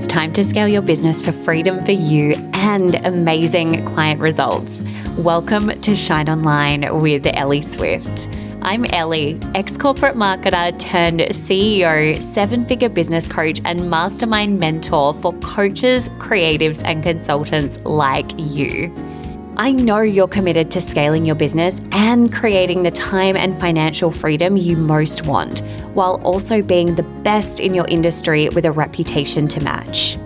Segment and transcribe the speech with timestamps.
[0.00, 4.82] It's time to scale your business for freedom for you and amazing client results.
[5.18, 8.34] Welcome to Shine Online with Ellie Swift.
[8.62, 15.34] I'm Ellie, ex corporate marketer turned CEO, seven figure business coach, and mastermind mentor for
[15.40, 18.88] coaches, creatives, and consultants like you.
[19.56, 24.56] I know you're committed to scaling your business and creating the time and financial freedom
[24.56, 25.60] you most want,
[25.94, 30.18] while also being the best in your industry with a reputation to match.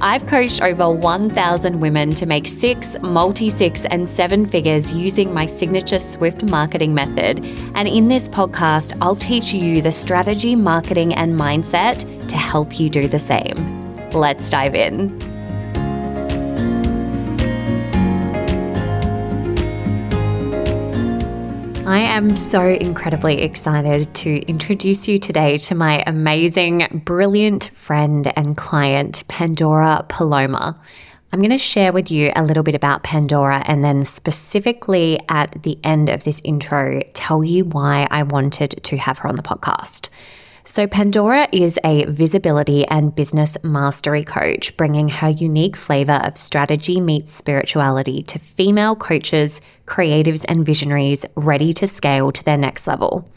[0.00, 5.46] I've coached over 1,000 women to make six, multi six, and seven figures using my
[5.46, 7.38] signature Swift marketing method.
[7.74, 12.90] And in this podcast, I'll teach you the strategy, marketing, and mindset to help you
[12.90, 14.10] do the same.
[14.10, 15.33] Let's dive in.
[21.86, 28.56] I am so incredibly excited to introduce you today to my amazing, brilliant friend and
[28.56, 30.80] client, Pandora Paloma.
[31.30, 35.62] I'm going to share with you a little bit about Pandora and then specifically at
[35.62, 39.42] the end of this intro, tell you why I wanted to have her on the
[39.42, 40.08] podcast.
[40.66, 47.02] So, Pandora is a visibility and business mastery coach, bringing her unique flavor of strategy
[47.02, 53.28] meets spirituality to female coaches, creatives, and visionaries ready to scale to their next level.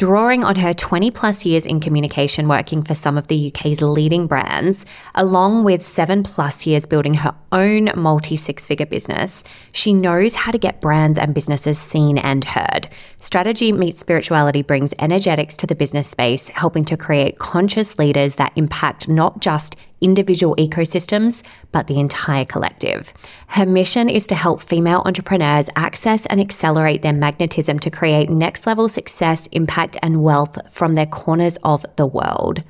[0.00, 4.26] Drawing on her 20 plus years in communication working for some of the UK's leading
[4.26, 10.34] brands, along with seven plus years building her own multi six figure business, she knows
[10.34, 12.88] how to get brands and businesses seen and heard.
[13.18, 18.52] Strategy meets spirituality brings energetics to the business space, helping to create conscious leaders that
[18.56, 23.12] impact not just individual ecosystems, but the entire collective.
[23.48, 28.66] Her mission is to help female entrepreneurs access and accelerate their magnetism to create next
[28.66, 32.62] level success, impact, and wealth from their corners of the world.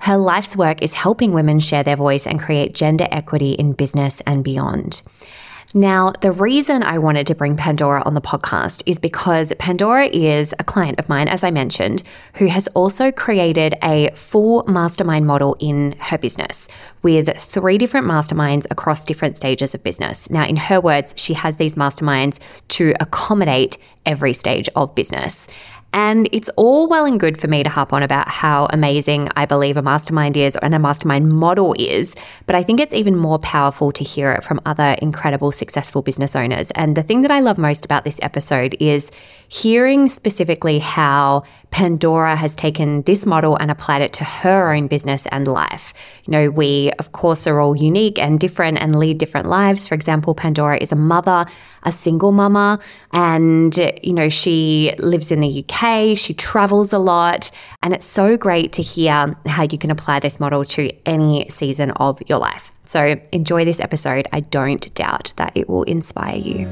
[0.00, 4.22] Her life's work is helping women share their voice and create gender equity in business
[4.26, 5.02] and beyond.
[5.72, 10.52] Now, the reason I wanted to bring Pandora on the podcast is because Pandora is
[10.58, 12.02] a client of mine, as I mentioned,
[12.34, 16.66] who has also created a full mastermind model in her business
[17.02, 20.28] with three different masterminds across different stages of business.
[20.28, 25.46] Now, in her words, she has these masterminds to accommodate every stage of business.
[25.92, 29.44] And it's all well and good for me to harp on about how amazing I
[29.46, 32.14] believe a mastermind is and a mastermind model is.
[32.46, 36.36] But I think it's even more powerful to hear it from other incredible, successful business
[36.36, 36.70] owners.
[36.72, 39.10] And the thing that I love most about this episode is
[39.48, 45.26] hearing specifically how Pandora has taken this model and applied it to her own business
[45.32, 45.92] and life.
[46.24, 49.88] You know, we, of course, are all unique and different and lead different lives.
[49.88, 51.46] For example, Pandora is a mother,
[51.82, 52.78] a single mama,
[53.12, 55.79] and, you know, she lives in the UK,
[56.14, 57.50] she travels a lot.
[57.82, 61.92] And it's so great to hear how you can apply this model to any season
[61.92, 62.70] of your life.
[62.84, 64.28] So enjoy this episode.
[64.30, 66.68] I don't doubt that it will inspire you.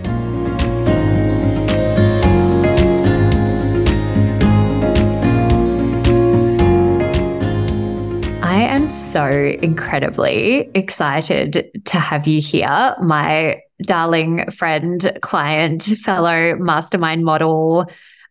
[8.43, 17.25] I am so incredibly excited to have you here, my darling friend, client, fellow mastermind
[17.25, 17.89] model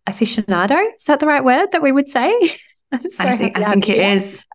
[0.07, 0.78] aficionado.
[0.97, 2.34] Is that the right word that we would say?
[3.09, 4.45] So I think, I think it is.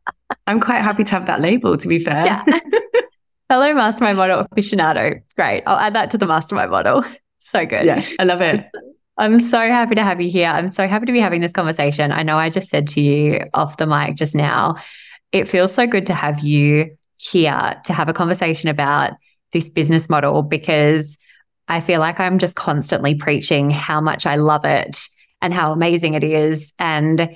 [0.47, 2.25] I'm quite happy to have that label, to be fair.
[2.25, 2.43] Yeah.
[3.49, 5.21] fellow mastermind model aficionado.
[5.37, 5.63] Great.
[5.67, 7.05] I'll add that to the mastermind model.
[7.45, 7.85] So good.
[7.85, 8.65] Yeah, I love it.
[9.19, 10.47] I'm so happy to have you here.
[10.47, 12.13] I'm so happy to be having this conversation.
[12.13, 14.77] I know I just said to you off the mic just now
[15.33, 19.13] it feels so good to have you here to have a conversation about
[19.53, 21.19] this business model because
[21.69, 25.09] I feel like I'm just constantly preaching how much I love it
[25.43, 27.29] and how amazing it is and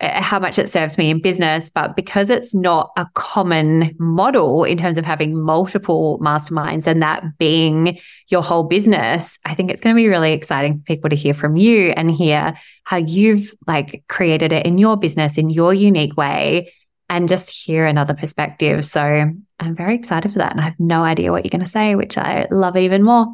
[0.00, 1.70] uh, how much it serves me in business.
[1.70, 7.22] But because it's not a common model in terms of having multiple masterminds and that
[7.38, 7.98] being
[8.28, 11.34] your whole business, I think it's going to be really exciting for people to hear
[11.34, 12.54] from you and hear
[12.84, 16.72] how you've like created it in your business in your unique way
[17.08, 18.84] and just hear another perspective.
[18.84, 19.00] So
[19.60, 20.52] I'm very excited for that.
[20.52, 23.26] And I have no idea what you're going to say, which I love even more.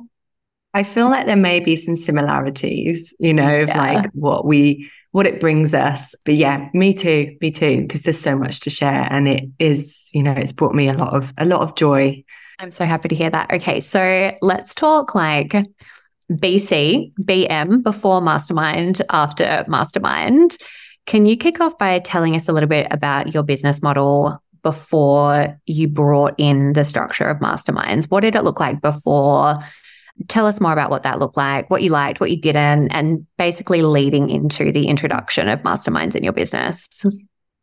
[0.75, 3.79] I feel like there may be some similarities, you know, of yeah.
[3.79, 6.15] like what we, what it brings us.
[6.25, 9.11] But yeah, me too, me too, because there's so much to share.
[9.11, 12.23] And it is, you know, it's brought me a lot of, a lot of joy.
[12.59, 13.51] I'm so happy to hear that.
[13.51, 13.81] Okay.
[13.81, 15.55] So let's talk like
[16.31, 20.59] BC, BM, before mastermind, after mastermind.
[21.07, 25.59] Can you kick off by telling us a little bit about your business model before
[25.65, 28.05] you brought in the structure of masterminds?
[28.11, 29.59] What did it look like before?
[30.27, 33.25] Tell us more about what that looked like, what you liked, what you didn't, and
[33.37, 37.07] basically leading into the introduction of masterminds in your business.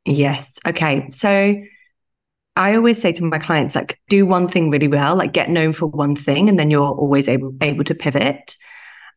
[0.06, 0.58] Yes.
[0.66, 1.10] Okay.
[1.10, 1.56] So
[2.56, 5.74] I always say to my clients, like, do one thing really well, like get known
[5.74, 8.56] for one thing, and then you're always able, able to pivot.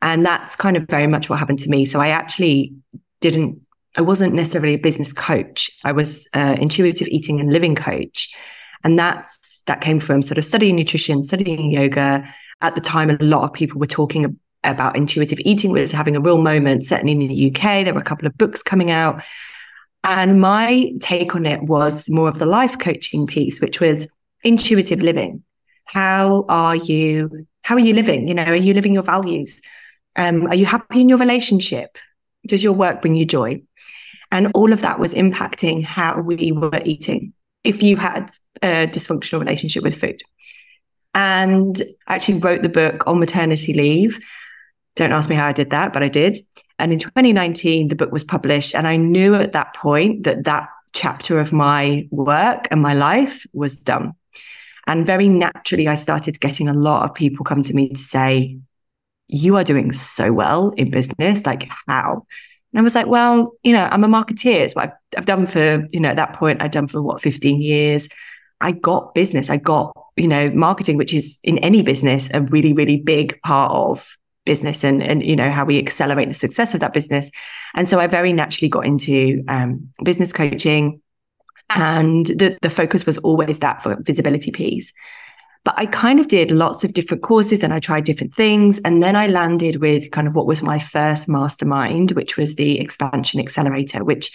[0.02, 1.86] And that's kind of very much what happened to me.
[1.86, 2.74] So I actually
[3.20, 3.60] didn't,
[3.96, 5.70] I wasn't necessarily a business coach.
[5.84, 8.34] I was uh, intuitive eating and living coach.
[8.84, 12.32] And that's, that came from sort of studying nutrition, studying yoga.
[12.60, 16.20] At the time, a lot of people were talking about intuitive eating was having a
[16.20, 17.84] real moment, certainly in the UK.
[17.84, 19.22] There were a couple of books coming out.
[20.04, 24.08] And my take on it was more of the life coaching piece, which was
[24.42, 25.42] intuitive living.
[25.84, 27.46] How are you?
[27.62, 28.28] How are you living?
[28.28, 29.60] You know, are you living your values?
[30.16, 31.98] Um, are you happy in your relationship?
[32.46, 33.62] Does your work bring you joy?
[34.30, 37.32] And all of that was impacting how we were eating.
[37.64, 38.30] If you had
[38.62, 40.20] a dysfunctional relationship with food,
[41.14, 44.20] and actually wrote the book on maternity leave.
[44.96, 46.38] Don't ask me how I did that, but I did.
[46.78, 48.74] And in 2019, the book was published.
[48.74, 53.46] And I knew at that point that that chapter of my work and my life
[53.52, 54.14] was done.
[54.86, 58.58] And very naturally, I started getting a lot of people come to me to say,
[59.26, 61.44] You are doing so well in business.
[61.44, 62.26] Like, how?
[62.72, 64.60] And I was like, Well, you know, I'm a marketeer.
[64.60, 67.20] It's what I've, I've done for, you know, at that point, I'd done for what,
[67.20, 68.08] 15 years.
[68.60, 69.50] I got business.
[69.50, 73.72] I got, you know, marketing, which is in any business a really, really big part
[73.72, 74.16] of
[74.48, 77.30] business and and you know how we accelerate the success of that business.
[77.74, 81.02] And so i very naturally got into um, business coaching
[81.68, 84.92] and the, the focus was always that for visibility piece.
[85.64, 88.80] But i kind of did lots of different courses and i tried different things.
[88.86, 92.80] And then i landed with kind of what was my first mastermind which was the
[92.80, 94.32] expansion accelerator which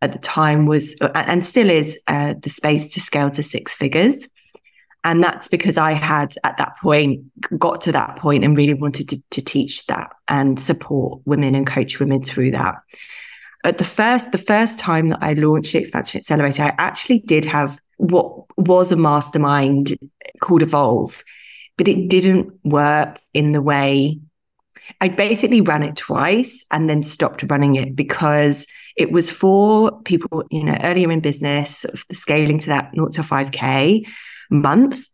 [0.00, 4.28] at the time was and still is uh, the space to scale to six figures
[5.08, 7.24] and that's because I had at that point
[7.58, 11.66] got to that point and really wanted to, to teach that and support women and
[11.66, 12.74] coach women through that.
[13.64, 17.46] At the first, the first time that I launched the Expansion Accelerator, I actually did
[17.46, 19.96] have what was a mastermind
[20.42, 21.24] called Evolve,
[21.78, 24.20] but it didn't work in the way
[25.00, 30.44] I basically ran it twice and then stopped running it because it was for people,
[30.50, 34.06] you know, earlier in business, scaling to that 0 to 5K
[34.50, 35.06] month.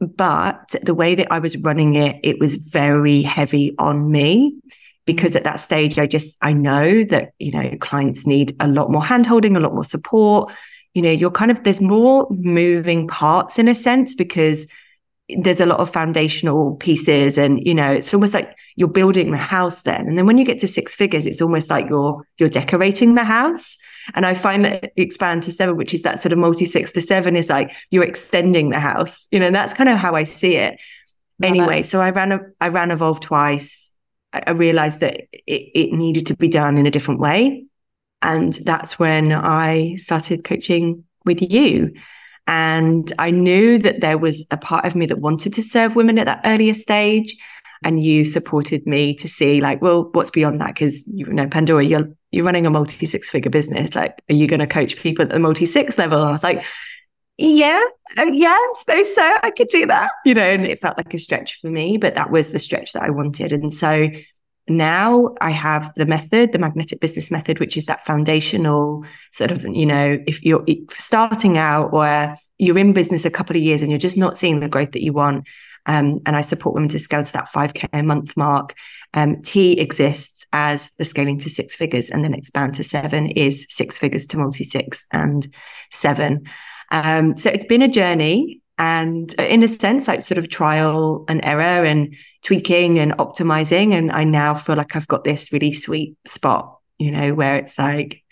[0.00, 4.58] But the way that I was running it, it was very heavy on me
[5.06, 8.90] because at that stage, I just, I know that, you know, clients need a lot
[8.90, 10.52] more handholding, a lot more support.
[10.94, 14.70] You know, you're kind of, there's more moving parts in a sense because
[15.28, 19.36] there's a lot of foundational pieces and you know it's almost like you're building the
[19.36, 22.48] house then and then when you get to six figures it's almost like you're you're
[22.48, 23.76] decorating the house
[24.14, 27.00] and i find that expand to seven which is that sort of multi six to
[27.00, 30.24] seven is like you're extending the house you know and that's kind of how i
[30.24, 30.78] see it
[31.40, 31.86] Love anyway it.
[31.86, 33.90] so i ran a i ran evolve twice
[34.32, 37.66] i, I realized that it, it needed to be done in a different way
[38.22, 41.92] and that's when i started coaching with you
[42.46, 46.18] and I knew that there was a part of me that wanted to serve women
[46.18, 47.36] at that earlier stage.
[47.86, 50.74] And you supported me to see, like, well, what's beyond that?
[50.74, 53.94] Because you know, Pandora, you're you're running a multi six figure business.
[53.94, 56.18] Like, are you going to coach people at the multi six level?
[56.18, 56.64] And I was like,
[57.38, 57.80] yeah,
[58.18, 59.36] uh, yeah, I suppose so.
[59.40, 60.42] I could do that, you know.
[60.42, 63.10] And it felt like a stretch for me, but that was the stretch that I
[63.10, 63.52] wanted.
[63.52, 64.08] And so
[64.68, 69.64] now I have the method, the magnetic business method, which is that foundational sort of,
[69.64, 73.92] you know, if you're starting out or you're in business a couple of years and
[73.92, 75.46] you're just not seeing the growth that you want.
[75.86, 78.74] Um, and I support women to scale to that 5K a month mark.
[79.14, 83.66] Um, T exists as the scaling to six figures and then expand to seven is
[83.70, 85.46] six figures to multi six and
[85.92, 86.44] seven.
[86.90, 91.44] Um, so it's been a journey and in a sense like sort of trial and
[91.44, 96.14] error and tweaking and optimizing and i now feel like i've got this really sweet
[96.26, 98.22] spot you know where it's like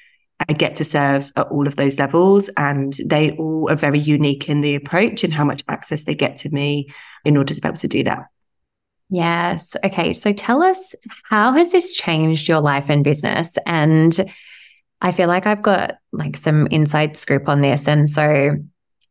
[0.49, 4.49] i get to serve at all of those levels and they all are very unique
[4.49, 6.89] in the approach and how much access they get to me
[7.25, 8.27] in order to be able to do that.
[9.11, 9.77] Yes.
[9.85, 10.13] Okay.
[10.13, 13.57] So tell us how has this changed your life and business?
[13.67, 14.19] And
[15.01, 17.87] i feel like i've got like some inside scoop on this.
[17.87, 18.57] And so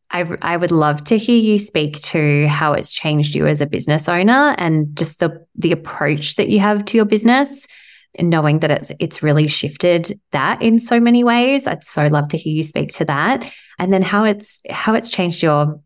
[0.10, 3.65] I, I would love to hear you speak to how it's changed you as a
[3.65, 7.68] business owner and just the the approach that you have to your business
[8.20, 11.67] knowing that it's it's really shifted that in so many ways.
[11.67, 13.51] I'd so love to hear you speak to that.
[13.79, 15.79] And then how it's how it's changed your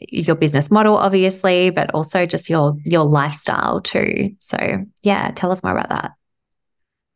[0.00, 4.30] your business model, obviously, but also just your your lifestyle too.
[4.40, 6.12] So yeah, tell us more about that.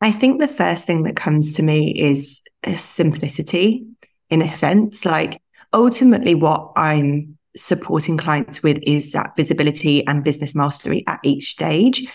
[0.00, 2.40] I think the first thing that comes to me is
[2.74, 3.86] simplicity
[4.30, 5.04] in a sense.
[5.04, 5.40] Like
[5.72, 12.06] ultimately what I'm supporting clients with is that visibility and business mastery at each stage.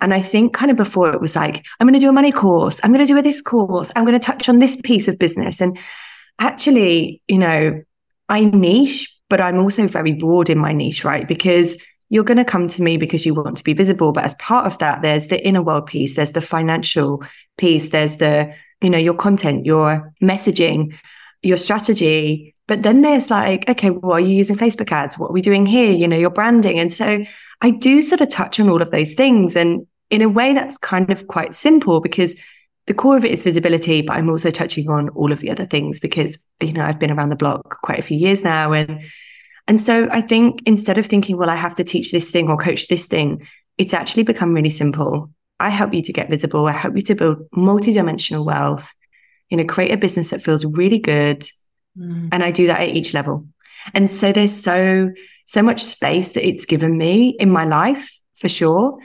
[0.00, 2.32] And I think kind of before it was like, I'm going to do a money
[2.32, 2.80] course.
[2.82, 3.90] I'm going to do a this course.
[3.94, 5.60] I'm going to touch on this piece of business.
[5.60, 5.78] And
[6.38, 7.82] actually, you know,
[8.28, 11.26] I niche but I'm also very broad in my niche, right?
[11.26, 14.12] Because you're going to come to me because you want to be visible.
[14.12, 17.24] But as part of that, there's the inner world piece, there's the financial
[17.56, 20.98] piece, there's the, you know, your content, your messaging,
[21.40, 22.51] your strategy.
[22.68, 25.18] But then there's like, okay, well, are you using Facebook ads?
[25.18, 25.90] What are we doing here?
[25.90, 26.78] You know, your branding.
[26.78, 27.24] And so
[27.60, 29.56] I do sort of touch on all of those things.
[29.56, 32.40] And in a way that's kind of quite simple because
[32.86, 35.66] the core of it is visibility, but I'm also touching on all of the other
[35.66, 38.72] things because, you know, I've been around the block quite a few years now.
[38.72, 39.02] And
[39.68, 42.56] and so I think instead of thinking, well, I have to teach this thing or
[42.56, 43.46] coach this thing,
[43.78, 45.30] it's actually become really simple.
[45.60, 46.66] I help you to get visible.
[46.66, 48.92] I help you to build multi-dimensional wealth,
[49.48, 51.46] you know, create a business that feels really good.
[51.98, 52.28] Mm.
[52.32, 53.46] And I do that at each level.
[53.94, 55.10] And so there's so,
[55.46, 58.98] so much space that it's given me in my life for sure.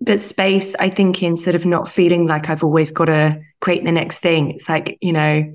[0.00, 3.84] But space, I think, in sort of not feeling like I've always got to create
[3.84, 4.50] the next thing.
[4.50, 5.52] It's like, you know,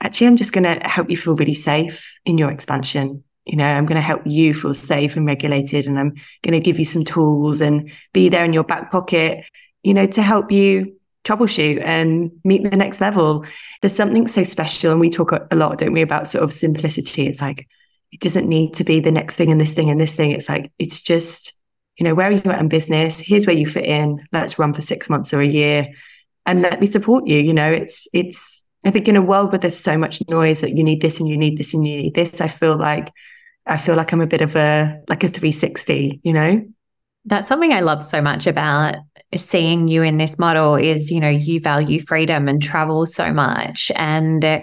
[0.00, 3.66] actually, I'm just going to help you feel really safe in your expansion you know,
[3.66, 6.84] I'm going to help you feel safe and regulated and I'm going to give you
[6.84, 9.44] some tools and be there in your back pocket,
[9.82, 13.44] you know, to help you troubleshoot and meet the next level.
[13.80, 14.92] There's something so special.
[14.92, 17.26] And we talk a lot, don't we, about sort of simplicity.
[17.26, 17.68] It's like,
[18.12, 20.30] it doesn't need to be the next thing and this thing and this thing.
[20.30, 21.52] It's like, it's just,
[21.98, 23.18] you know, where are you at in business?
[23.18, 24.24] Here's where you fit in.
[24.32, 25.88] Let's run for six months or a year
[26.46, 27.38] and let me support you.
[27.38, 30.76] You know, it's, it's, I think in a world where there's so much noise that
[30.76, 33.10] you need this and you need this and you need this, I feel like
[33.66, 36.64] I feel like I'm a bit of a like a 360, you know?
[37.24, 38.96] That's something I love so much about
[39.38, 43.90] seeing you in this model is, you know, you value freedom and travel so much.
[43.96, 44.62] And uh,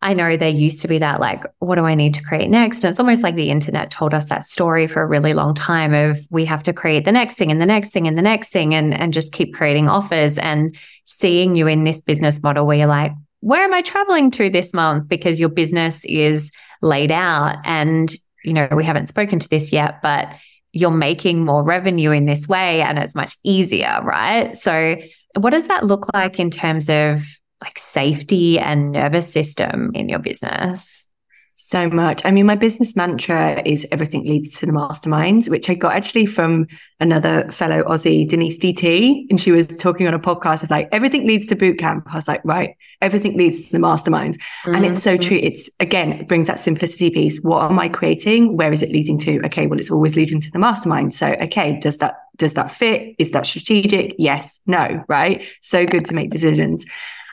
[0.00, 2.82] I know there used to be that, like, what do I need to create next?
[2.82, 5.94] And it's almost like the internet told us that story for a really long time
[5.94, 8.50] of we have to create the next thing and the next thing and the next
[8.52, 10.38] thing and, and just keep creating offers.
[10.38, 14.50] And seeing you in this business model where you're like, where am I traveling to
[14.50, 15.08] this month?
[15.08, 17.56] Because your business is laid out.
[17.64, 18.12] And,
[18.44, 20.28] you know, we haven't spoken to this yet, but
[20.72, 24.56] you're making more revenue in this way and it's much easier, right?
[24.56, 24.96] So,
[25.38, 27.22] what does that look like in terms of
[27.62, 31.08] like safety and nervous system in your business?
[31.54, 32.24] So much.
[32.24, 36.24] I mean, my business mantra is everything leads to the masterminds, which I got actually
[36.24, 36.66] from
[36.98, 39.26] another fellow Aussie, Denise DT.
[39.28, 42.06] And she was talking on a podcast of like, everything leads to boot camp.
[42.10, 44.36] I was like, right, everything leads to the masterminds.
[44.36, 44.74] Mm-hmm.
[44.74, 45.28] And it's so mm-hmm.
[45.28, 45.38] true.
[45.42, 47.40] It's again, it brings that simplicity piece.
[47.42, 48.56] What am I creating?
[48.56, 49.44] Where is it leading to?
[49.44, 51.14] Okay, well, it's always leading to the mastermind.
[51.14, 53.14] So, okay, does that, does that fit?
[53.18, 54.14] Is that strategic?
[54.18, 55.44] Yes, no, right?
[55.60, 56.86] So good to make decisions.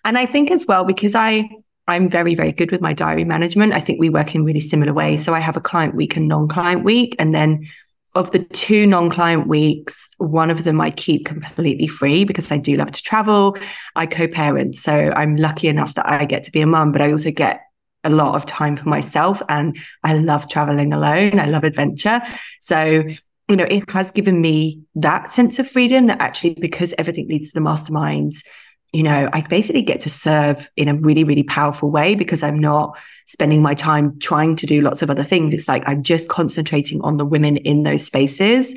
[0.04, 1.50] And I think as well, because I,
[1.90, 3.74] I'm very, very good with my diary management.
[3.74, 5.24] I think we work in really similar ways.
[5.24, 7.16] So I have a client week and non client week.
[7.20, 7.68] And then
[8.16, 12.58] of the two non client weeks, one of them I keep completely free because I
[12.58, 13.58] do love to travel.
[13.96, 14.76] I co parent.
[14.76, 17.62] So I'm lucky enough that I get to be a mum, but I also get
[18.04, 19.42] a lot of time for myself.
[19.50, 21.40] And I love traveling alone.
[21.40, 22.22] I love adventure.
[22.60, 23.04] So
[23.50, 27.48] you know, it has given me that sense of freedom that actually, because everything leads
[27.48, 28.46] to the masterminds,
[28.92, 32.58] you know, I basically get to serve in a really, really powerful way because I'm
[32.58, 35.54] not spending my time trying to do lots of other things.
[35.54, 38.74] It's like I'm just concentrating on the women in those spaces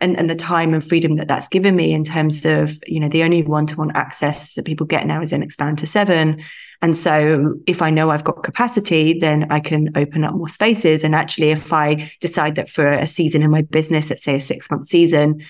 [0.00, 3.08] and, and the time and freedom that that's given me in terms of, you know,
[3.08, 6.42] the only one to one access that people get now is in expand to seven.
[6.80, 11.02] And so if I know I've got capacity, then I can open up more spaces.
[11.02, 14.40] And actually, if I decide that for a season in my business, let's say a
[14.40, 15.44] six month season,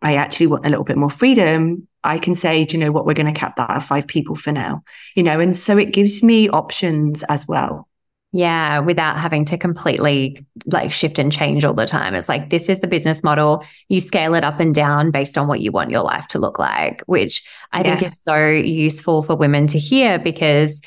[0.00, 3.06] I actually want a little bit more freedom, I can say, do you know what,
[3.06, 4.82] we're going to cap that at five people for now,
[5.14, 7.88] you know, and so it gives me options as well.
[8.34, 12.14] Yeah, without having to completely like shift and change all the time.
[12.14, 13.62] It's like, this is the business model.
[13.88, 16.58] You scale it up and down based on what you want your life to look
[16.58, 20.80] like, which I think is so useful for women to hear because,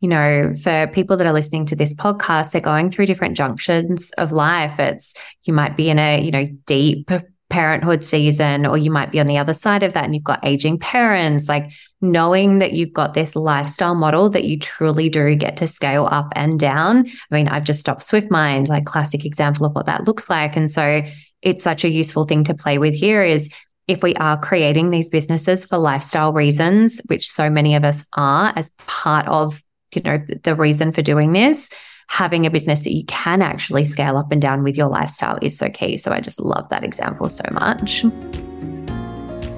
[0.00, 4.10] you know, for people that are listening to this podcast, they're going through different junctions
[4.18, 4.80] of life.
[4.80, 7.12] It's, you might be in a, you know, deep
[7.50, 10.44] parenthood season, or you might be on the other side of that and you've got
[10.44, 15.56] aging parents, like knowing that you've got this lifestyle model that you truly do get
[15.56, 17.06] to scale up and down.
[17.06, 20.56] I mean, I've just stopped Swift Mind, like classic example of what that looks like.
[20.56, 21.02] And so
[21.42, 23.48] it's such a useful thing to play with here is
[23.86, 28.52] if we are creating these businesses for lifestyle reasons, which so many of us are
[28.54, 29.62] as part of,
[29.94, 31.70] you know, the reason for doing this,
[32.08, 35.56] having a business that you can actually scale up and down with your lifestyle is
[35.56, 35.96] so key.
[35.96, 38.04] So I just love that example so much.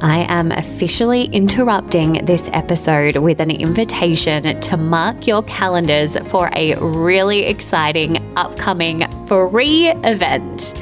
[0.03, 6.75] I am officially interrupting this episode with an invitation to mark your calendars for a
[6.77, 10.75] really exciting upcoming free event.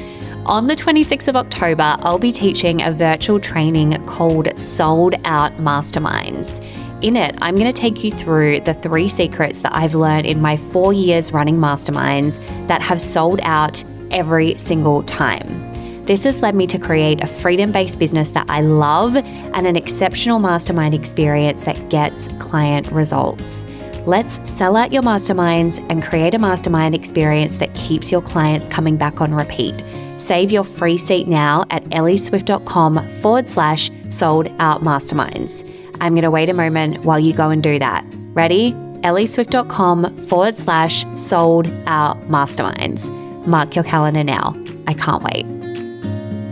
[0.46, 6.64] On the 26th of October, I'll be teaching a virtual training called Sold Out Masterminds.
[7.02, 10.40] In it, I'm going to take you through the three secrets that I've learned in
[10.40, 15.68] my four years running masterminds that have sold out every single time.
[16.02, 19.76] This has led me to create a freedom based business that I love and an
[19.76, 23.66] exceptional mastermind experience that gets client results.
[24.06, 28.96] Let's sell out your masterminds and create a mastermind experience that keeps your clients coming
[28.96, 29.74] back on repeat.
[30.16, 35.68] Save your free seat now at ellieswift.com forward slash sold out masterminds.
[36.00, 38.04] I'm going to wait a moment while you go and do that.
[38.34, 38.72] Ready?
[39.02, 43.08] ellieswift.com forward slash sold out masterminds.
[43.46, 44.56] Mark your calendar now.
[44.88, 45.46] I can't wait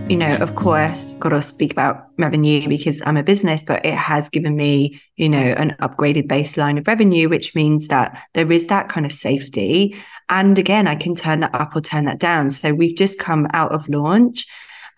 [0.08, 3.94] you know, of course, got to speak about revenue because I'm a business, but it
[3.94, 8.68] has given me, you know, an upgraded baseline of revenue, which means that there is
[8.68, 9.96] that kind of safety.
[10.28, 12.50] And again, I can turn that up or turn that down.
[12.50, 14.46] So we've just come out of launch.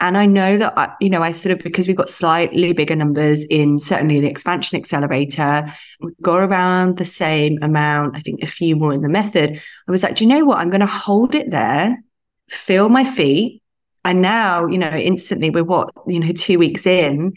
[0.00, 2.95] And I know that, I, you know, I sort of, because we've got slightly bigger
[2.95, 8.47] numbers in certainly the expansion accelerator, we got around the same amount, I think a
[8.47, 9.61] few more in the method.
[9.88, 10.59] I was like, do you know what?
[10.59, 12.00] I'm going to hold it there,
[12.49, 13.61] feel my feet,
[14.05, 17.33] and now, you know, instantly we're what, you know, two weeks in.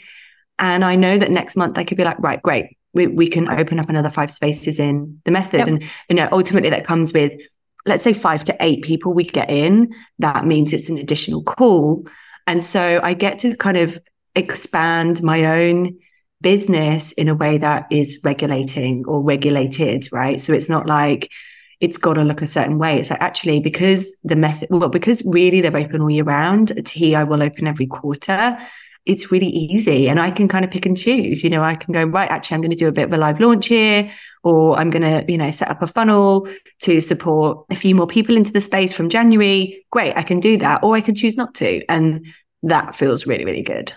[0.60, 2.78] And I know that next month I could be like, right, great.
[2.94, 5.58] We, we can open up another five spaces in the method.
[5.58, 5.68] Yep.
[5.68, 7.34] And, you know, ultimately that comes with,
[7.88, 9.92] let's say five to eight people we get in.
[10.20, 12.06] That means it's an additional call.
[12.48, 14.00] And so I get to kind of
[14.36, 15.98] expand my own
[16.42, 20.42] business in a way that is regulating or regulated, right?
[20.42, 21.30] So it's not like,
[21.80, 23.00] it's got to look a certain way.
[23.00, 26.72] It's like actually because the method, well, because really they're open all year round.
[26.86, 28.58] Tea I will open every quarter.
[29.08, 31.44] It's really easy, and I can kind of pick and choose.
[31.44, 32.30] You know, I can go right.
[32.30, 34.12] Actually, I'm going to do a bit of a live launch here,
[34.44, 36.48] or I'm going to, you know, set up a funnel
[36.82, 39.86] to support a few more people into the space from January.
[39.92, 42.26] Great, I can do that, or I can choose not to, and
[42.64, 43.94] that feels really, really good.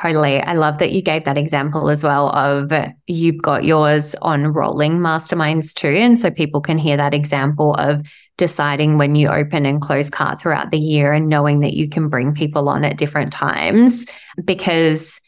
[0.00, 0.40] Totally.
[0.40, 2.70] I love that you gave that example as well of
[3.06, 5.88] you've got yours on rolling masterminds too.
[5.88, 8.06] And so people can hear that example of
[8.36, 12.10] deciding when you open and close cart throughout the year and knowing that you can
[12.10, 14.04] bring people on at different times.
[14.44, 15.18] Because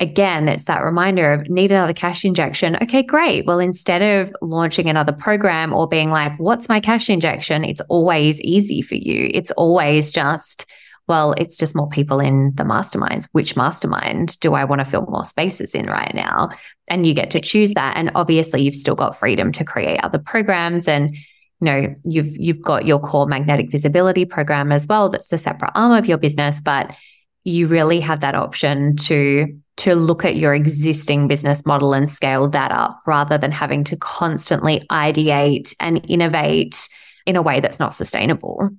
[0.00, 2.76] again, it's that reminder of need another cash injection.
[2.82, 3.46] Okay, great.
[3.46, 7.64] Well, instead of launching another program or being like, what's my cash injection?
[7.64, 9.30] It's always easy for you.
[9.34, 10.70] It's always just,
[11.08, 13.26] well, it's just more people in the masterminds.
[13.32, 16.50] Which mastermind do I want to fill more spaces in right now?
[16.88, 17.96] And you get to choose that.
[17.96, 21.14] And obviously, you've still got freedom to create other programs and
[21.60, 25.72] you know you've you've got your core magnetic visibility program as well that's the separate
[25.74, 26.94] arm of your business but
[27.48, 29.46] you really have that option to
[29.78, 33.96] to look at your existing business model and scale that up rather than having to
[33.96, 36.88] constantly ideate and innovate
[37.26, 38.70] in a way that's not sustainable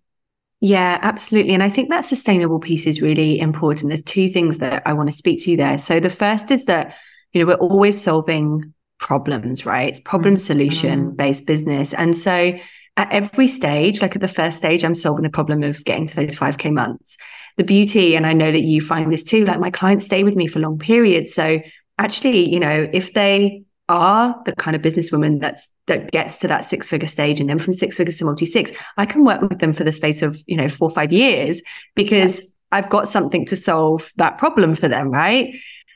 [0.62, 1.54] yeah, absolutely.
[1.54, 3.90] And I think that sustainable piece is really important.
[3.90, 5.78] There's two things that I want to speak to you there.
[5.78, 6.96] So the first is that,
[7.32, 9.88] you know, we're always solving problems, right?
[9.88, 10.42] It's problem mm-hmm.
[10.42, 11.94] solution based business.
[11.94, 12.60] And so
[12.98, 16.16] at every stage, like at the first stage, I'm solving the problem of getting to
[16.18, 17.18] those 5K months.
[17.60, 20.34] The beauty, and I know that you find this too, like my clients stay with
[20.38, 21.34] me for long periods.
[21.34, 21.60] So
[21.98, 26.64] actually, you know, if they are the kind of businesswoman that's that gets to that
[26.64, 29.60] six figure stage and then from six figures to multi six, I can work with
[29.60, 31.62] them for the space of, you know, four or five years
[31.96, 32.42] because
[32.72, 35.54] I've got something to solve that problem for them, right?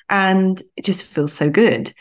[0.10, 1.94] And it just feels so good.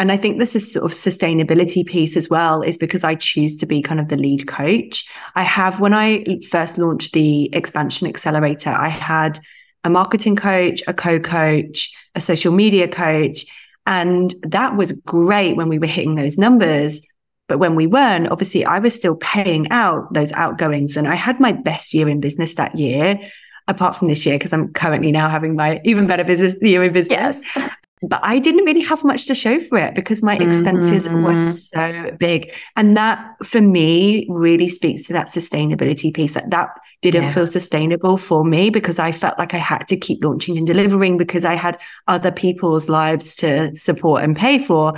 [0.00, 3.58] And I think this is sort of sustainability piece as well, is because I choose
[3.58, 5.06] to be kind of the lead coach.
[5.34, 9.38] I have, when I first launched the expansion accelerator, I had
[9.84, 13.44] a marketing coach, a co coach, a social media coach,
[13.84, 17.06] and that was great when we were hitting those numbers.
[17.46, 20.96] But when we weren't, obviously I was still paying out those outgoings.
[20.96, 23.20] And I had my best year in business that year,
[23.68, 26.94] apart from this year, because I'm currently now having my even better business year in
[26.94, 27.44] business.
[27.54, 27.70] Yes.
[28.02, 31.22] But I didn't really have much to show for it because my expenses mm-hmm.
[31.22, 32.52] were so big.
[32.76, 36.34] And that for me really speaks to that sustainability piece.
[36.34, 36.70] That that
[37.02, 37.32] didn't yeah.
[37.32, 41.18] feel sustainable for me because I felt like I had to keep launching and delivering
[41.18, 44.94] because I had other people's lives to support and pay for.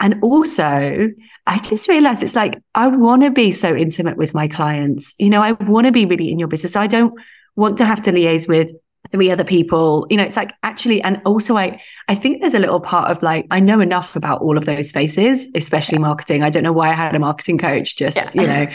[0.00, 1.10] And also,
[1.46, 5.14] I just realized it's like, I want to be so intimate with my clients.
[5.18, 6.76] You know, I want to be really in your business.
[6.76, 7.18] I don't
[7.56, 8.72] want to have to liaise with
[9.10, 12.58] three other people you know it's like actually and also i i think there's a
[12.58, 16.02] little part of like i know enough about all of those spaces especially yeah.
[16.02, 18.30] marketing i don't know why i had a marketing coach just yeah.
[18.34, 18.66] you know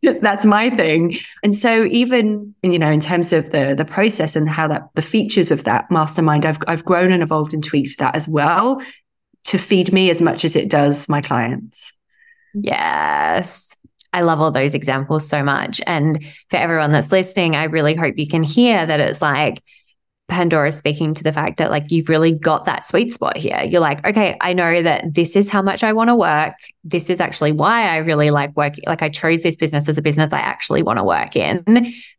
[0.20, 1.16] that's my thing.
[1.42, 5.02] And so even, you know, in terms of the the process and how that the
[5.02, 8.82] features of that mastermind, I've I've grown and evolved and tweaked that as well
[9.44, 11.92] to feed me as much as it does my clients.
[12.54, 13.76] Yes.
[14.12, 15.80] I love all those examples so much.
[15.86, 19.62] And for everyone that's listening, I really hope you can hear that it's like
[20.28, 23.60] Pandora speaking to the fact that like you've really got that sweet spot here.
[23.64, 26.54] You're like, okay, I know that this is how much I want to work.
[26.84, 28.74] This is actually why I really like work.
[28.86, 31.64] Like I chose this business as a business I actually want to work in.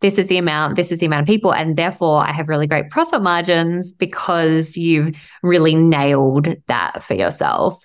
[0.01, 1.53] This is the amount, this is the amount of people.
[1.53, 7.84] And therefore I have really great profit margins because you've really nailed that for yourself.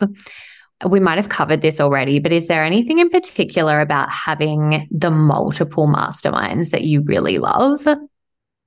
[0.86, 5.10] We might have covered this already, but is there anything in particular about having the
[5.10, 7.86] multiple masterminds that you really love?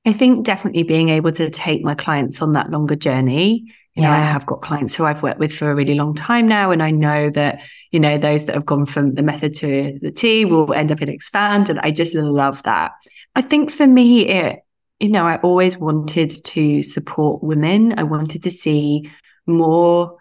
[0.06, 3.74] I think definitely being able to take my clients on that longer journey.
[3.94, 4.10] You yeah.
[4.10, 6.72] know, I have got clients who I've worked with for a really long time now.
[6.72, 10.12] And I know that, you know, those that have gone from the method to the
[10.12, 11.70] T will end up in expand.
[11.70, 12.92] And I just love that.
[13.36, 14.60] I think for me, it,
[15.00, 17.98] you know, I always wanted to support women.
[17.98, 19.10] I wanted to see
[19.46, 20.18] more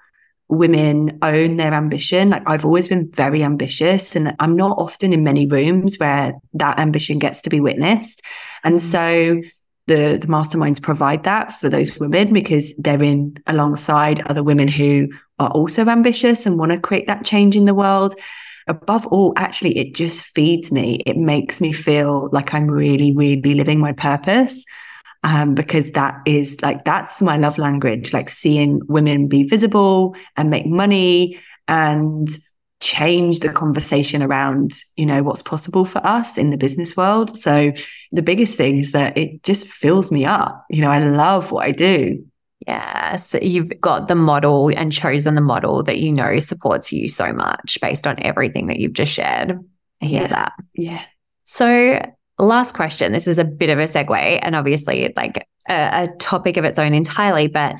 [0.50, 2.30] women own their ambition.
[2.30, 6.78] Like I've always been very ambitious and I'm not often in many rooms where that
[6.78, 8.20] ambition gets to be witnessed.
[8.64, 8.80] And mm.
[8.80, 9.40] so
[9.86, 15.08] the, the masterminds provide that for those women because they're in alongside other women who
[15.38, 18.14] are also ambitious and want to create that change in the world.
[18.66, 21.00] Above all, actually, it just feeds me.
[21.06, 24.64] It makes me feel like I'm really, really living my purpose.
[25.22, 30.48] Um, because that is like, that's my love language, like seeing women be visible and
[30.48, 32.28] make money and
[32.80, 37.70] change the conversation around you know what's possible for us in the business world so
[38.10, 41.66] the biggest thing is that it just fills me up you know i love what
[41.66, 42.24] i do
[42.66, 47.32] Yes, you've got the model and chosen the model that you know supports you so
[47.32, 49.58] much based on everything that you've just shared.
[50.02, 50.28] I hear yeah.
[50.28, 50.52] that.
[50.74, 51.02] Yeah.
[51.44, 52.02] So,
[52.42, 53.12] last question.
[53.12, 56.78] This is a bit of a segue and obviously like a, a topic of its
[56.78, 57.76] own entirely, but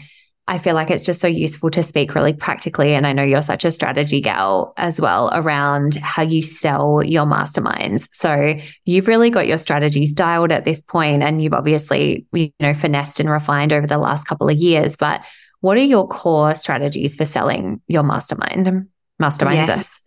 [0.49, 2.94] I feel like it's just so useful to speak really practically.
[2.94, 7.25] And I know you're such a strategy gal as well around how you sell your
[7.25, 8.09] masterminds.
[8.12, 12.75] So you've really got your strategies dialed at this point, and you've obviously, you know,
[12.75, 14.96] finessed and refined over the last couple of years.
[14.96, 15.25] But
[15.61, 18.88] what are your core strategies for selling your mastermind?
[19.23, 19.68] Masterminds.
[19.68, 20.01] Yes.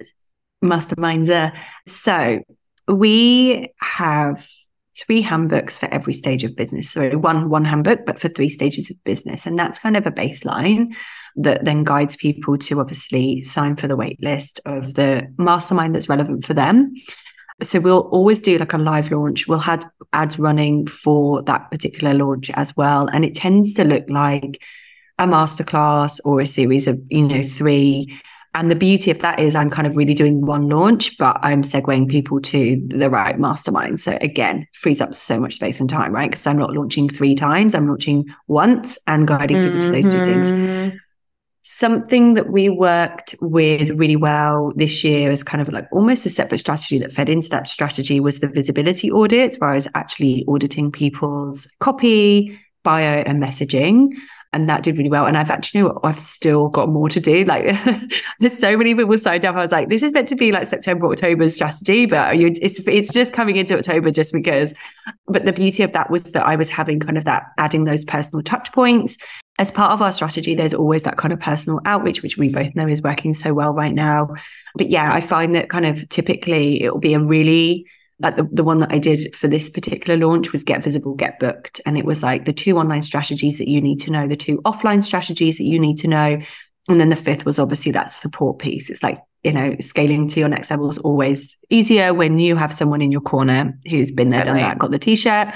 [0.62, 1.56] Masterminds.
[1.88, 2.40] So
[2.88, 4.48] we have
[4.96, 6.92] three handbooks for every stage of business.
[6.92, 10.12] So one one handbook, but for three stages of business, and that's kind of a
[10.12, 10.96] baseline
[11.38, 16.46] that then guides people to obviously sign for the waitlist of the mastermind that's relevant
[16.46, 16.94] for them.
[17.64, 19.48] So we'll always do like a live launch.
[19.48, 24.06] We'll have ads running for that particular launch as well, and it tends to look
[24.10, 24.62] like
[25.20, 28.20] a masterclass or a series of you know three
[28.56, 31.64] and the beauty of that is I'm kind of really doing one launch, but I'm
[31.64, 34.00] segueing people to the right mastermind.
[34.00, 36.30] So again, frees up so much space and time, right?
[36.30, 39.80] Because I'm not launching three times, I'm launching once and guiding mm-hmm.
[39.80, 40.52] people to those two things.
[40.52, 40.98] Mm-hmm.
[41.66, 46.30] Something that we worked with really well this year as kind of like almost a
[46.30, 50.44] separate strategy that fed into that strategy was the visibility audits, where I was actually
[50.48, 54.10] auditing people's copy, bio, and messaging
[54.54, 55.26] and that did really well.
[55.26, 57.44] And I've actually, you know, I've still got more to do.
[57.44, 57.76] Like,
[58.40, 59.56] there's so many people signed up.
[59.56, 62.80] I was like, this is meant to be like September, October's strategy, but you, it's
[62.88, 64.74] it's just coming into October just because.
[65.28, 68.06] But the beauty of that was that I was having kind of that adding those
[68.06, 69.18] personal touch points
[69.60, 70.56] as part of our strategy.
[70.56, 73.74] There's always that kind of personal outreach, which we both know is working so well
[73.74, 74.30] right now.
[74.76, 77.88] But yeah, I find that kind of typically it will be a really
[78.20, 81.40] like the, the one that I did for this particular launch was get visible, get
[81.40, 81.82] booked.
[81.86, 84.60] And it was like the two online strategies that you need to know, the two
[84.60, 86.40] offline strategies that you need to know.
[86.88, 88.90] And then the fifth was obviously that support piece.
[88.90, 92.74] It's like, you know, scaling to your next level is always easier when you have
[92.74, 95.54] someone in your corner who's been there, done that, got the t-shirt.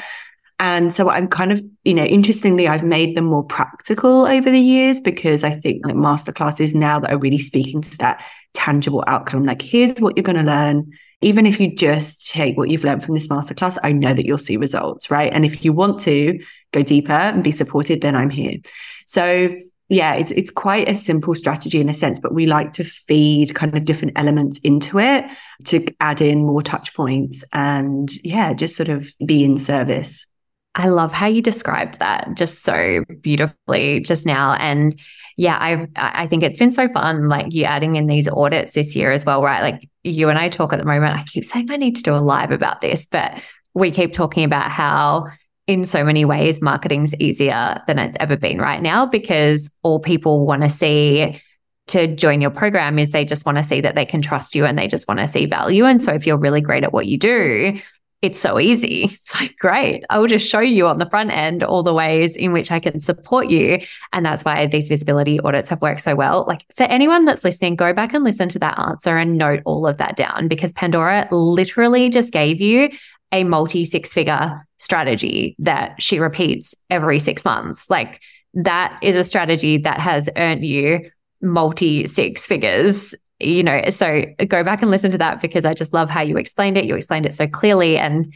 [0.59, 4.59] And so I'm kind of, you know, interestingly, I've made them more practical over the
[4.59, 9.45] years because I think like masterclasses now that are really speaking to that tangible outcome,
[9.45, 10.91] like here's what you're going to learn
[11.21, 14.37] even if you just take what you've learned from this masterclass, I know that you'll
[14.37, 15.31] see results, right?
[15.33, 16.39] And if you want to
[16.71, 18.57] go deeper and be supported, then I'm here.
[19.05, 19.55] So
[19.89, 23.55] yeah, it's it's quite a simple strategy in a sense, but we like to feed
[23.55, 25.25] kind of different elements into it
[25.65, 30.27] to add in more touch points and yeah, just sort of be in service.
[30.75, 34.53] I love how you described that just so beautifully just now.
[34.53, 34.99] And
[35.37, 38.95] yeah, I I think it's been so fun, like you adding in these audits this
[38.95, 39.61] year as well, right?
[39.61, 41.15] Like you and I talk at the moment.
[41.15, 43.39] I keep saying I need to do a live about this, but
[43.75, 45.27] we keep talking about how
[45.67, 50.45] in so many ways marketing's easier than it's ever been right now because all people
[50.45, 51.39] want to see
[51.87, 54.65] to join your program is they just want to see that they can trust you
[54.65, 55.85] and they just want to see value.
[55.85, 57.79] And so if you're really great at what you do,
[58.21, 59.09] it's so easy.
[59.27, 60.05] It's like, great.
[60.09, 62.79] I will just show you on the front end all the ways in which I
[62.79, 63.79] can support you.
[64.13, 66.45] And that's why these visibility audits have worked so well.
[66.47, 69.85] Like for anyone that's listening, go back and listen to that answer and note all
[69.85, 72.89] of that down because Pandora literally just gave you
[73.33, 77.89] a multi six figure strategy that she repeats every six months.
[77.89, 78.21] Like
[78.53, 81.09] that is a strategy that has earned you
[81.41, 83.13] multi six figures.
[83.39, 86.37] You know, so go back and listen to that because I just love how you
[86.37, 86.85] explained it.
[86.85, 88.27] You explained it so clearly and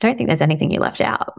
[0.00, 1.34] I don't think there's anything you left out.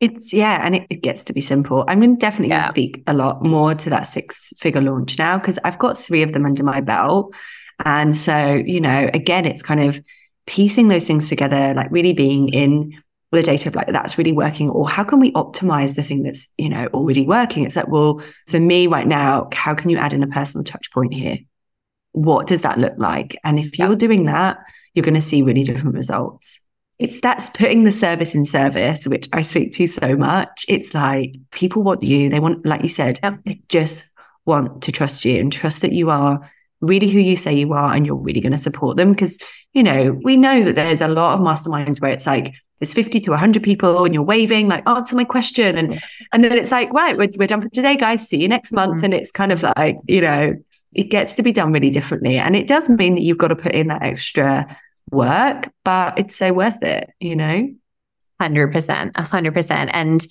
[0.00, 1.84] It's yeah, and it, it gets to be simple.
[1.86, 2.68] I'm going to definitely yeah.
[2.68, 6.32] speak a lot more to that six figure launch now because I've got three of
[6.32, 7.34] them under my belt.
[7.84, 10.00] And so, you know, again, it's kind of
[10.46, 13.00] piecing those things together, like really being in
[13.32, 16.52] the data of like that's really working, or how can we optimize the thing that's,
[16.56, 17.64] you know, already working?
[17.64, 20.92] It's like, well, for me right now, how can you add in a personal touch
[20.92, 21.38] point here?
[22.14, 23.36] What does that look like?
[23.44, 24.58] And if you're doing that,
[24.94, 26.60] you're going to see really different results.
[27.00, 30.64] It's that's putting the service in service, which I speak to so much.
[30.68, 32.30] It's like people want you.
[32.30, 34.04] They want, like you said, they just
[34.46, 36.48] want to trust you and trust that you are
[36.80, 39.10] really who you say you are and you're really going to support them.
[39.10, 39.38] Because,
[39.72, 43.20] you know, we know that there's a lot of masterminds where it's like, there's 50
[43.20, 46.92] to 100 people and you're waving like answer my question and and then it's like
[46.92, 49.04] right we're, we're done for today guys see you next month mm-hmm.
[49.06, 50.54] and it's kind of like you know
[50.94, 51.94] it gets to be done really mm.
[51.94, 54.76] differently and it does mean that you've got to put in that extra
[55.10, 57.68] work but it's so worth it you know
[58.40, 60.26] 100% 100% and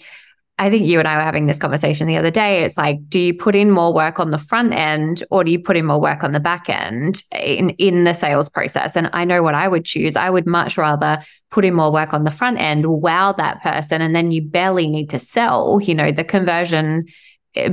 [0.60, 2.63] I think you and I were having this conversation the other day.
[2.63, 5.60] It's like, do you put in more work on the front end or do you
[5.60, 8.95] put in more work on the back end in, in the sales process?
[8.95, 10.15] And I know what I would choose.
[10.15, 13.99] I would much rather put in more work on the front end, wow that person,
[13.99, 15.80] and then you barely need to sell.
[15.82, 17.06] You know, the conversion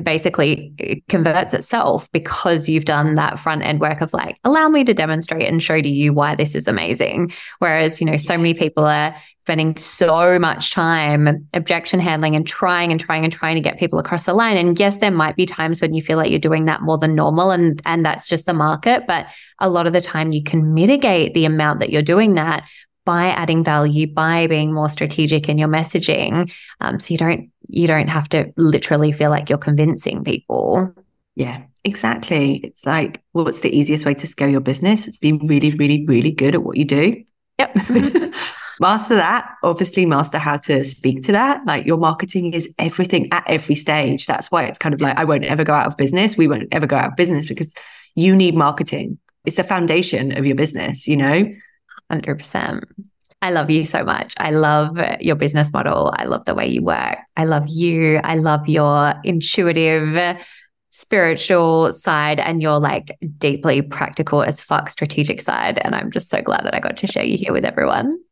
[0.02, 4.94] basically converts itself because you've done that front end work of like, allow me to
[4.94, 7.32] demonstrate and show to you why this is amazing.
[7.58, 12.90] Whereas, you know, so many people are spending so much time objection handling and trying
[12.90, 14.58] and trying and trying to get people across the line.
[14.58, 17.14] And yes, there might be times when you feel like you're doing that more than
[17.14, 19.06] normal and, and that's just the market.
[19.06, 19.26] But
[19.58, 22.68] a lot of the time you can mitigate the amount that you're doing that
[23.04, 26.54] by adding value, by being more strategic in your messaging.
[26.80, 30.92] Um, so you don't you don't have to literally feel like you're convincing people.
[31.36, 32.56] Yeah, exactly.
[32.56, 35.16] It's like, what's the easiest way to scale your business?
[35.18, 37.22] Be really, really, really good at what you do.
[37.58, 37.76] Yep.
[38.80, 39.54] master that.
[39.62, 41.64] Obviously, master how to speak to that.
[41.66, 44.26] Like your marketing is everything at every stage.
[44.26, 46.36] That's why it's kind of like, I won't ever go out of business.
[46.36, 47.74] We won't ever go out of business because
[48.16, 49.18] you need marketing.
[49.44, 51.44] It's the foundation of your business, you know?
[52.10, 52.82] 100%.
[53.42, 54.34] I love you so much.
[54.36, 56.12] I love your business model.
[56.14, 57.18] I love the way you work.
[57.36, 58.18] I love you.
[58.18, 60.36] I love your intuitive,
[60.90, 65.78] spiritual side and your like deeply practical as fuck strategic side.
[65.82, 68.18] And I'm just so glad that I got to share you here with everyone.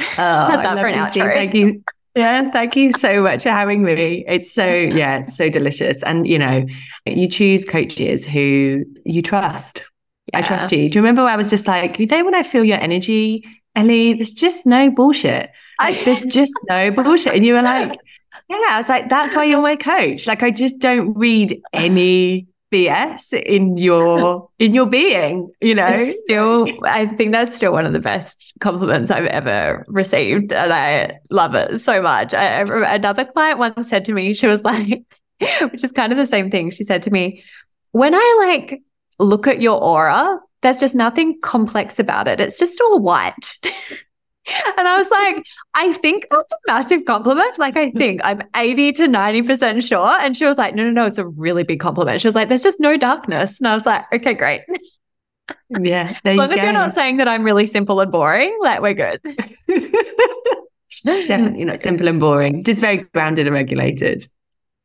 [0.00, 1.32] Oh, that for an outro.
[1.32, 1.82] Thank you.
[2.16, 4.24] Yeah, thank you so much for having me.
[4.26, 6.02] It's so, yeah, so delicious.
[6.02, 6.64] And, you know,
[7.06, 9.84] you choose coaches who you trust.
[10.32, 10.38] Yeah.
[10.38, 10.88] I trust you.
[10.88, 14.14] Do you remember I was just like, you know, when I feel your energy, Ellie,
[14.14, 15.50] there's just no bullshit.
[15.78, 17.34] Like, there's just no bullshit.
[17.34, 17.92] And you were like,
[18.48, 20.26] yeah, I was like, that's why you're my coach.
[20.26, 25.86] Like, I just don't read any BS in your in your being, you know.
[25.86, 30.72] It's still, I think that's still one of the best compliments I've ever received, and
[30.72, 32.34] I love it so much.
[32.34, 35.04] I, I, another client once said to me, she was like,
[35.38, 36.70] which is kind of the same thing.
[36.70, 37.44] She said to me,
[37.92, 38.82] "When I like
[39.18, 42.40] look at your aura, there's just nothing complex about it.
[42.40, 43.58] It's just all white."
[44.76, 47.58] And I was like, I think that's a massive compliment.
[47.58, 50.20] Like, I think I'm 80 to 90% sure.
[50.20, 52.20] And she was like, no, no, no, it's a really big compliment.
[52.20, 53.58] She was like, there's just no darkness.
[53.58, 54.62] And I was like, okay, great.
[55.68, 56.10] Yeah.
[56.24, 59.20] as long as you're not saying that I'm really simple and boring, like, we're good.
[61.04, 64.26] Definitely not simple and boring, just very grounded and regulated.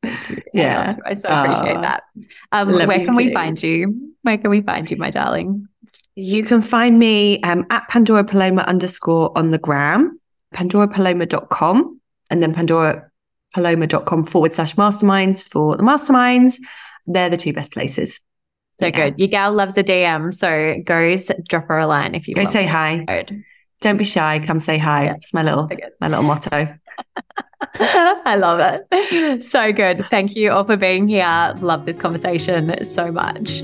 [0.53, 0.95] Yeah.
[1.05, 2.03] I, so appreciate that.
[2.51, 3.17] Um, where can too.
[3.17, 4.13] we find you?
[4.23, 5.67] Where can we find you, my darling?
[6.15, 10.11] You can find me um, at Pandora Paloma underscore on the gram,
[10.53, 16.57] pandorapaloma.com, and then pandorapaloma.com forward slash masterminds for the masterminds.
[17.05, 18.19] They're the two best places.
[18.79, 19.09] So yeah.
[19.09, 19.19] good.
[19.19, 20.33] Your gal loves a DM.
[20.33, 21.15] So go
[21.47, 23.05] drop her a line if you go say hi.
[23.81, 24.39] Don't be shy.
[24.45, 25.05] Come say hi.
[25.07, 25.69] It's my little,
[26.01, 26.75] my little motto.
[27.75, 28.59] I love
[28.91, 29.43] it.
[29.43, 30.05] So good.
[30.09, 31.53] Thank you all for being here.
[31.59, 33.61] Love this conversation so much.